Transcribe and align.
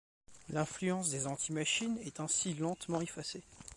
L'influence 0.49 1.11
des 1.11 1.27
anti-Machines 1.27 1.99
est 2.03 2.19
ainsi 2.21 2.55
lentement 2.55 3.01
effacée. 3.01 3.43